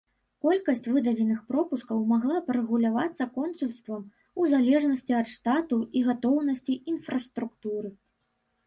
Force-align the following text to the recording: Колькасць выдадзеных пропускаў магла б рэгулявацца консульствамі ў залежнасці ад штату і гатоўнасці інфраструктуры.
Колькасць 0.43 0.87
выдадзеных 0.93 1.43
пропускаў 1.51 1.99
магла 2.13 2.39
б 2.47 2.57
рэгулявацца 2.57 3.27
консульствамі 3.37 4.09
ў 4.39 4.41
залежнасці 4.55 5.13
ад 5.21 5.27
штату 5.35 5.77
і 5.99 6.07
гатоўнасці 6.11 6.81
інфраструктуры. 6.97 7.97